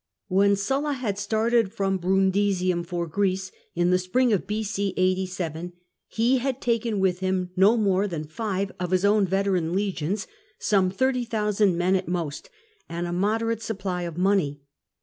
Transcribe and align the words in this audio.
When 0.29 0.55
Sulla 0.55 0.93
had 0.93 1.19
started 1.19 1.71
from 1.71 1.99
Brundisium 1.99 2.83
for 2.83 3.05
Greece 3.05 3.51
in 3.75 3.91
the 3.91 3.99
spring 3.99 4.33
of 4.33 4.47
B.c. 4.47 4.95
87, 4.97 5.73
he 6.07 6.39
had 6.39 6.59
taken 6.59 6.99
with 6.99 7.19
him 7.19 7.51
no 7.55 7.77
more 7.77 8.07
than 8.07 8.23
five 8.23 8.71
of 8.79 8.89
his 8.89 9.05
own 9.05 9.27
veteran 9.27 9.75
legions— 9.75 10.25
some 10.57 10.89
30,000 10.89 11.77
men 11.77 11.95
at 11.95 12.07
most— 12.07 12.49
and 12.89 13.05
a 13.05 13.13
moderate 13.13 13.61
supply 13.61 14.01
of 14.01 14.17
money. 14.17 14.61